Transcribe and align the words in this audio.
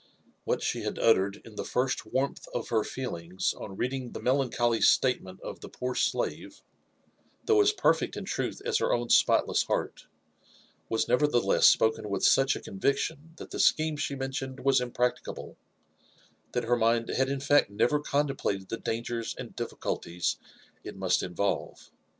What 0.45 0.63
she 0.63 0.81
had 0.81 0.97
uttered 0.97 1.39
in 1.45 1.57
the 1.57 1.63
first 1.63 2.07
warmth 2.07 2.47
of 2.55 2.69
her 2.69 2.83
feelings 2.83 3.53
on 3.55 3.77
reading 3.77 4.13
the 4.13 4.19
melancholy 4.19 4.81
statement 4.81 5.39
of 5.41 5.59
the 5.59 5.69
poor 5.69 5.93
slave^ 5.93 6.63
though 7.45 7.61
as 7.61 7.71
perfect 7.71 8.17
in 8.17 8.25
truth 8.25 8.63
as 8.65 8.79
her 8.79 8.91
own 8.91 9.11
spotless 9.11 9.65
heart, 9.65 10.07
was 10.89 11.07
nevertheless 11.07 11.67
spoken 11.67 12.09
with 12.09 12.23
such 12.23 12.55
a 12.55 12.59
conviction 12.61 13.33
that 13.35 13.51
the 13.51 13.59
scheme 13.59 13.95
she 13.95 14.15
mentioned 14.15 14.61
was 14.61 14.81
im 14.81 14.91
practicable, 14.91 15.55
that 16.53 16.63
her 16.63 16.75
mind 16.77 17.09
had 17.09 17.29
in 17.29 17.39
fact 17.39 17.69
never 17.69 17.99
contemplated 17.99 18.69
the 18.69 18.77
dangers 18.79 19.35
and 19.37 19.55
difficulties 19.55 20.39
it 20.83 20.97
must 20.97 21.21
involve. 21.21 21.91